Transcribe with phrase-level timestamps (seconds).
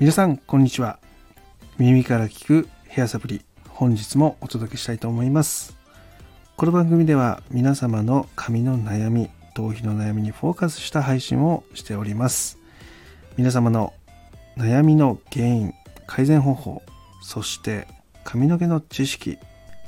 [0.00, 1.00] 皆さんこんにちは。
[1.76, 5.76] 耳から聞くヘアサプリ本日もお届けしたいと思います。
[6.56, 12.58] この番組では皆様の髪の悩み頭皮の悩みにフォーカスした配信をしております。
[13.36, 13.92] 皆様の
[14.56, 15.74] 悩みの原因
[16.06, 16.80] 改善方法
[17.20, 17.88] そして
[18.22, 19.36] 髪の毛の知識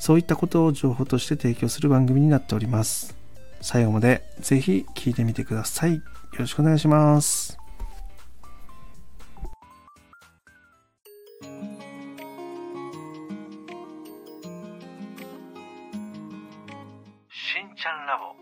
[0.00, 3.16] そういったことを情報として提供する番組になっております。
[3.61, 5.95] 最後までぜひ聞いてみてください。
[5.95, 6.02] よ
[6.36, 7.59] ろしくお願いします。
[17.52, 18.36] しんちゃんラボ。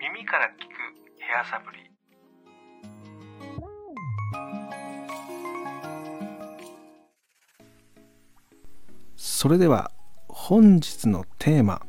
[0.00, 0.70] 耳から聞く
[1.18, 1.80] ヘアサプリ。
[9.14, 9.90] それでは
[10.26, 11.82] 本日のテーマ。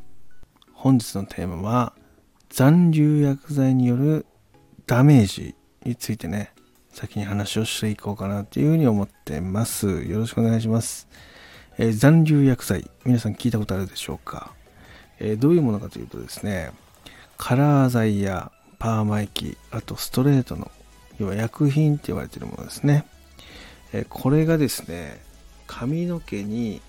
[0.74, 1.94] 本日のテーマは
[2.50, 4.26] 残留薬剤による
[4.86, 6.54] ダメージについてね。
[6.92, 10.04] 先に話をしていこうかなっていうふうに思ってます。
[10.04, 11.08] よろしくお願いします、
[11.78, 14.54] えー、残留薬剤皆さん聞いたことあるでしょうか、
[15.24, 16.72] えー、どういうものかというとですね
[17.38, 20.70] カラー剤やパーマ液あとストレートの
[21.20, 23.06] 要は薬品って言われてるものですね、
[23.94, 25.22] えー、これがですね
[25.68, 26.82] 髪の毛に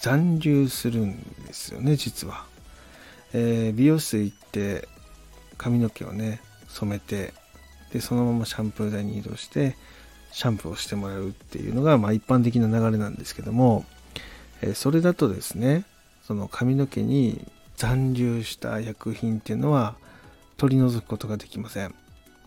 [0.00, 2.46] 残留するんですよね実は、
[3.34, 4.88] えー、美容室行って
[5.58, 7.34] 髪の毛をね染めて
[7.92, 9.76] でそのままシャンプー台に移動して
[10.32, 13.84] シャンプーをしてもらうっていうのが、まあ、一般的な流れなんですけども、
[14.62, 15.84] え、それだとですね
[16.26, 17.46] その髪の毛に
[17.76, 19.96] 残留した薬品っていうのは
[20.56, 21.94] 取り除くことができません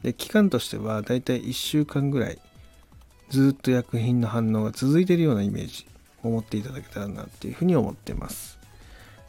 [0.04, 2.40] で期間としてはだいたい1週間ぐらい
[3.30, 5.86] ずっと薬品の反応が続いているようなイメージ
[6.24, 8.58] 思っていただけたらなっていうふうに思ってます。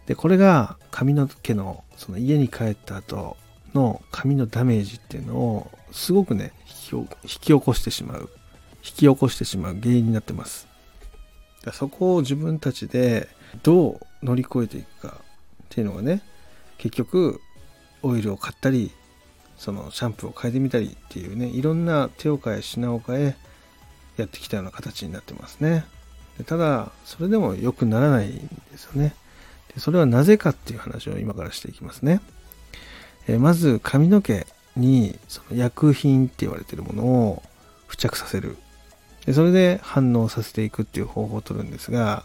[0.07, 3.37] で、これが髪の毛のその家に帰った後
[3.75, 6.53] の髪のダメージっていうのをすごくね、
[6.91, 8.31] 引き起こしてしまう、
[8.77, 10.67] 引き起こしてしまう原因になってます。
[11.73, 13.29] そこを自分たちで
[13.63, 15.21] どう乗り越えていくか
[15.69, 16.23] っていうのがね、
[16.79, 17.41] 結局
[18.03, 18.93] オイルを買ったり、
[19.57, 23.37] そのシャンプーを変えてみたりっていうね、いろんな手を変え品を変え
[24.17, 25.85] やってきたような形になってますね
[26.39, 26.45] で。
[26.45, 28.33] ただ、それでも良くならないん
[28.71, 29.15] ですよね。
[29.75, 32.21] でそれはなぜかっていう話を今からしていきますね。
[33.27, 34.47] えまず、髪の毛
[34.77, 37.43] にその薬品って言われてるものを
[37.89, 38.57] 付着させる。
[39.27, 42.25] でそれで反応させていくっていう方法を取るんですが、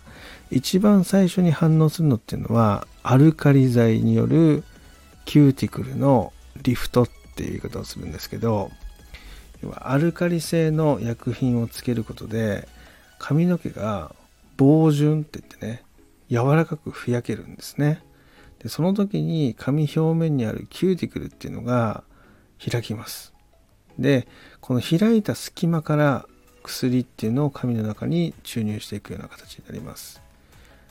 [0.51, 4.63] 一番最初に反応するのっていうのは、アルカリ剤による
[5.25, 6.31] キューティクルの
[6.61, 8.71] リフトっていう言い方をするんですけど、
[9.75, 12.67] アルカリ性の薬品をつけることで、
[13.19, 14.13] 髪の毛が
[14.57, 15.83] 膨潤って言ってね
[16.29, 18.03] 柔らかくふやけるんですね。
[18.59, 22.03] でその時に髪表面にあるキューティクルっていうのが
[22.59, 23.33] 開きます。
[23.97, 24.27] で
[24.59, 26.25] この開いた隙間から
[26.63, 30.21] 薬っていうのを髪の中に注入していくような形になります。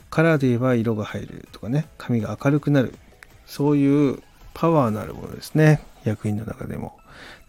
[0.09, 2.93] カラーで言えば色が入るとかね髪が明るくなる。
[3.45, 4.21] そういう
[4.53, 5.83] パワーのあるものですね。
[6.03, 6.97] 薬品の中でも。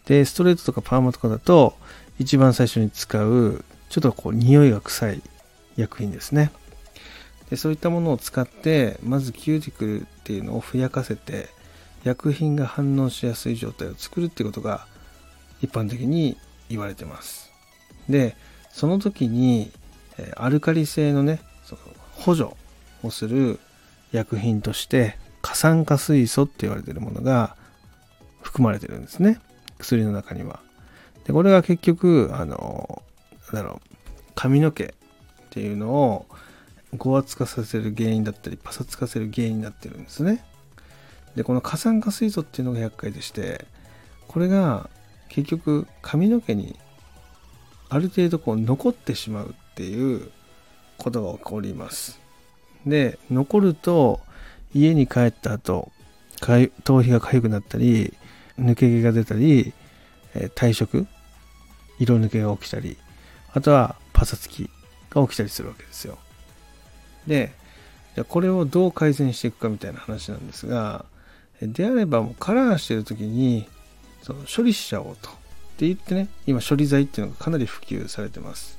[0.06, 1.76] でストレートとかパーマとかだと
[2.18, 5.22] 一番最初に使うちょっとこう匂いが臭い
[5.76, 6.50] 薬品ですね。
[7.50, 11.48] でそういったものを使ってまずキューティクルっていうのをふやかせて
[12.02, 14.86] 薬品が反応しやすい状態を作るってことが
[15.60, 16.36] 一般的に
[16.68, 17.53] 言われてます。
[18.08, 18.36] で
[18.70, 19.70] その時に
[20.36, 21.80] アルカリ性のねその
[22.12, 22.50] 補助
[23.02, 23.58] をする
[24.12, 27.56] 薬品として過酸化水素って言われてるものが
[28.42, 29.40] 含まれてるんですね。
[29.78, 30.60] 薬の中には。
[31.24, 33.02] でこれが結局あの
[33.52, 33.96] だろう
[34.34, 34.88] 髪の毛っ
[35.50, 36.26] ていうのを
[36.96, 40.44] ご圧化させる原因だったりパサつかせる原因になってるんですね。
[41.36, 43.66] でこの過酸化水素っていうのが厄介でして
[44.28, 44.88] これが
[45.28, 46.78] 結局髪の毛に
[47.94, 50.30] ある程度こう残ってしまうっていう
[50.98, 52.20] ことが起こります
[52.86, 54.20] で残ると
[54.74, 55.90] 家に帰った後
[56.40, 58.12] 頭皮が痒くなったり
[58.58, 59.72] 抜け毛が出たり
[60.34, 61.06] え退色
[61.98, 62.96] 色抜けが起きたり
[63.52, 64.68] あとはパサつき
[65.10, 66.18] が起きたりするわけですよ。
[67.26, 67.52] で、
[68.14, 71.04] じゃこれをどう改善していくかみたいな話なんですが、
[71.62, 73.66] であればもうカラーしてる時に
[74.22, 75.30] その処理しちゃおうと。
[75.74, 78.78] って言ってね、今処理剤っていうのがかなり普及されてます。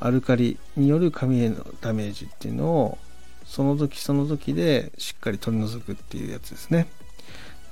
[0.00, 2.98] アルカリによる髪へのダメージっていうのを
[3.44, 6.88] その時その時でしっかり取り除くっていうやつですね。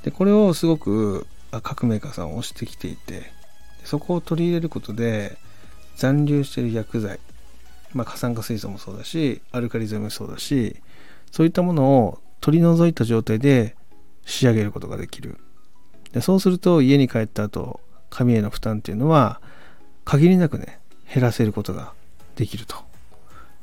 [0.02, 1.26] で、これをすごく
[1.62, 3.32] 各メーカーさんを押してきていて、
[3.84, 5.36] そこを取り入れることで、
[5.98, 7.18] 残留してる薬剤、
[7.92, 10.76] まあ、過酸化水素もそうだしアルカリ剤もそうだし
[11.32, 13.74] そういったものを取り除いた状態で
[14.24, 15.38] 仕上げることができる
[16.12, 17.80] でそうすると家に帰った後
[18.10, 19.40] 髪への負担っていうのは
[20.04, 20.78] 限りなくね
[21.12, 21.92] 減らせることが
[22.36, 22.76] できると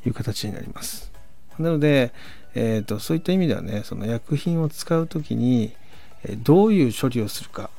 [0.06, 1.12] いう形になります。
[1.60, 2.14] なので、
[2.54, 5.74] えーと、そういった意味ではねその薬品を使う時に
[6.44, 7.70] どういう処理をするか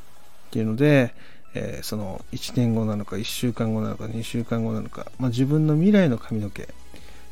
[0.48, 1.14] っていうので、
[1.54, 6.66] えー、その1年後なのか1週間後なのか2週間後なのか、まあ、自分の未来の髪の毛っ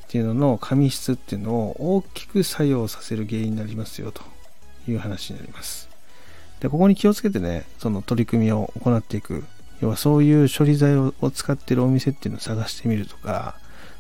[0.09, 4.23] ていうのの髪質っていうのを大きく作用させる原因になりますよと
[4.89, 5.94] いう話になります。
[6.65, 9.45] でここに気をつけてねその取り組みを行っていく
[9.83, 13.57] 要はそういう処理剤を使ってるお店っていうのを探してみるとか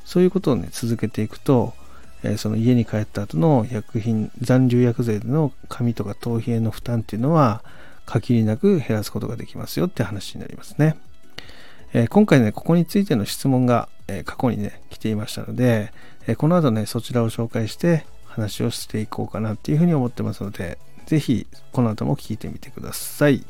[0.06, 1.75] そういうことをね続けていくと、
[2.22, 7.62] え、その家に帰った後の薬品残留薬剤での髪とか頭皮への負担っていうのは
[8.06, 10.96] 限りなく減らすことができますよって話になりますね。
[11.93, 15.93] え、今回ね、ここについての質問が、え、過去にね、来ていましたので、
[16.26, 23.45] えこの後ね、そちらを紹介して話をしていこうかなっていうふうに思ってますので、ぜひこの後も聞いてみてください。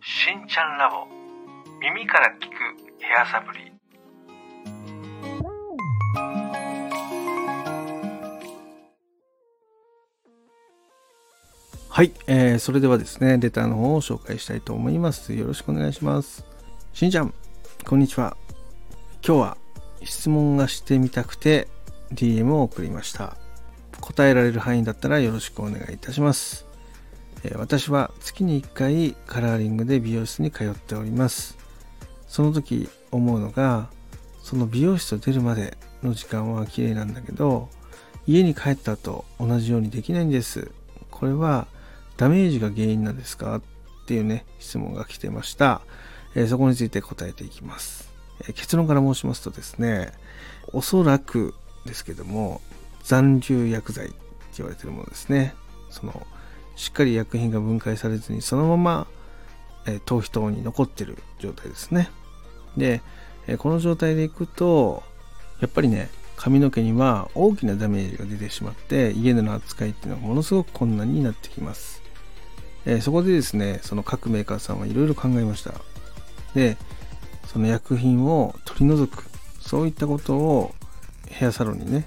[0.00, 1.06] しんちゃんラボ
[1.80, 3.72] 耳から聞くヘアサプリ
[11.88, 15.34] はい、えー、それではですね、レターの方を紹介したいと思います。
[15.34, 16.44] よろしくお願いします。
[16.92, 17.34] しんちゃん、
[17.84, 18.36] こんにちは。
[19.26, 19.56] 今日は
[20.04, 21.68] 質問がしてみたくて
[22.14, 23.36] DM を送りました。
[24.00, 26.66] 答えられる範囲だったらよろしくお願いいたします。
[27.56, 31.58] 私は月に1回カラーリングで美容室に通っております。
[32.26, 33.88] その時思うのが、
[34.42, 37.68] その美容室を出るまでの時間は綺麗なんだけど、
[38.26, 40.70] 家に帰った後同じようにできないんです。
[41.10, 41.66] これは
[42.16, 43.56] ダメージが原因なんですか？
[43.56, 43.62] っ
[44.06, 45.82] ていうね、質問が来てました。
[46.34, 48.07] え、そこについて答えていきます、
[48.46, 50.12] え、結論から申しますとですね、
[50.72, 51.54] おそらく
[51.86, 52.60] ですけども、
[53.04, 54.16] 残留薬剤って
[54.58, 55.54] 言われてるものですね。
[55.90, 56.26] その、
[56.76, 59.06] しっかり薬品が分解されずに、そのまま、
[59.86, 62.10] え、頭皮等に残ってる状態ですね。
[62.76, 63.00] で、
[63.46, 65.02] えこの状態でいくと、
[65.60, 72.00] やっぱりね、髪の毛には大きなダメージが出てしまって家での扱いっていうのはものすごく困難になってきます。
[72.86, 75.74] え、そこでですね、その各メーカーさんはいろいろ考えました。
[76.54, 76.76] で、
[77.52, 79.24] その薬品を取り除く、
[79.60, 80.74] そういったことを
[81.28, 82.06] ヘアサロンにね、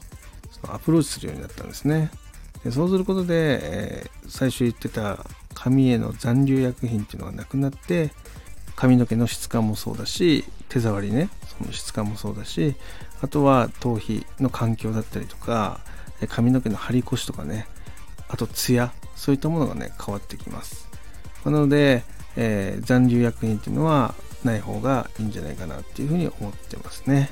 [0.52, 2.12] そのアプローチするようになったんですね。
[2.64, 8.12] でそうすることで、えー、最初言ってた髪への残留薬品っていうのがなくなって、
[8.76, 11.30] 髪の毛の質感もそうだし、手触りね、
[11.60, 12.76] その質感もそうだし、
[13.22, 15.82] あとは頭皮の環境だったりとか、
[16.30, 17.68] 髪の毛の張り腰とかね、
[18.32, 20.88] あとツヤそういったものがね変わってきます
[21.46, 22.04] なので、
[22.38, 24.16] えー、残留薬品っていうのは
[24.46, 27.30] ない方がいいんじゃないかなっていうふうに思ってますね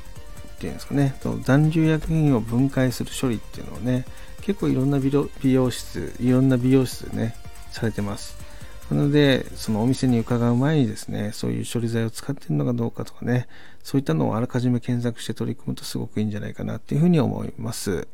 [0.56, 4.06] っていうんですかねその残留薬品を分解する処理っていうのをね
[4.42, 5.12] 結構いろんな美
[5.54, 7.36] 容室いろんな美容室でね
[7.72, 8.50] されてます
[8.90, 13.48] なので、そのお店に伺う前にですね、そういう処理剤を使っているのかどうかとかね、
[13.84, 18.08] そういったのをあらかじめ検索して取り組むとすごくいいんじゃないかなっていうふうに思います。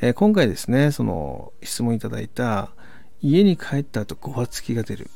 [0.00, 2.70] えー、今回ですね、その質問いただいた、
[3.22, 5.10] 家に帰った後ごわつきが出る。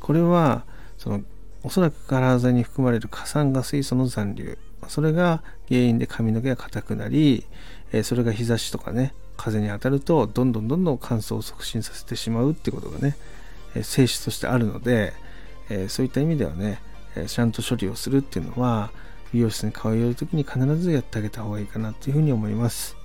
[0.00, 0.64] これは、
[0.98, 1.22] その、
[1.66, 4.56] おそらくカラー剤に含まれる過酸化水素の残留。
[4.86, 7.44] それが原因で髪の毛が硬くなり、
[7.90, 13.16] え、それが日差しとかね、風に当たると、どんどんどんどん乾燥を促進させてしまうってことがね、
[13.74, 15.12] えー、性質としてあるので、
[15.68, 16.80] えそういった意味ではね、
[17.16, 18.92] えちゃんと処理をするっていうのは、
[19.34, 22.96] 美容室に通うときに必ずやってあげた方がいいかなっていうふうに思います。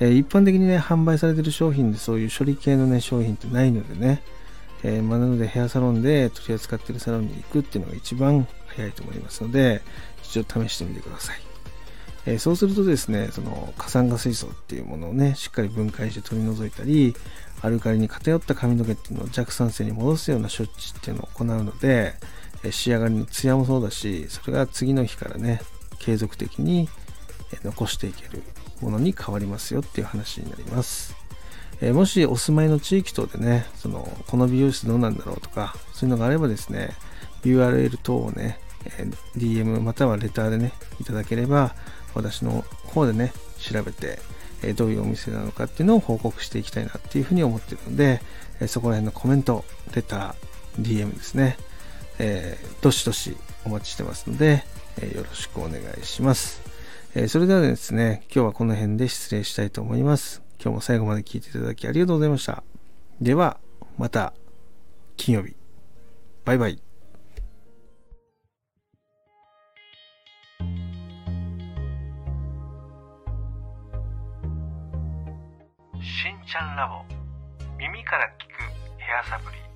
[0.00, 4.22] え、一般的にね、販売されてる商品でそういう処理系のね、商品ってないのでね、
[4.82, 9.82] えー、まあ、なのでヘアサロンで取り扱ってるサロンに行くっていうのが一番早いと思いますので、
[10.22, 11.40] 一度試してみてください。
[12.26, 17.14] えー、そうするとですね、その過酸化水素っていうものをね、しっかり分解して取り除いたり、
[17.62, 22.14] アルカリに偏った髪の毛っていうのを弱酸性に戻すような処置っていうのを行うので、
[22.62, 25.60] え仕上がりのツヤもそうだし、それが次の日からね、
[25.98, 26.88] 継続的に
[27.64, 28.42] 残していける
[28.80, 31.14] ものに変わりますよっていう話になります。
[31.80, 36.90] えー、もしお住まいの地域等でね、その、この美容室どうなんだろうとか、そういうのがあればですね、
[37.42, 38.58] URL 等をね、
[38.98, 41.74] えー、DM またはレターでね、いただければ、
[42.14, 44.18] 私の方でね、調べて、
[44.62, 48.20] えー、どういうお店なのかっていうのを報告していきたいなっていうふうに思ってるので、
[48.60, 51.56] えそこら辺のコメント、レター、DM ですね、
[52.18, 54.64] えどしどしお待ちしてますので、
[55.00, 56.60] えよろしくお願いします。
[57.14, 60.49] え、それではですね、今日はこの辺で失礼したいと思います。
[60.62, 62.62] 今日も最後まで聞いていただきありがとうございました。
[63.18, 63.58] では、
[63.96, 64.34] また
[65.16, 65.56] 金曜日。
[66.44, 66.82] バイバイ。
[76.02, 77.04] しんちゃんラボ
[77.78, 79.69] 耳から聞くヘアサプリ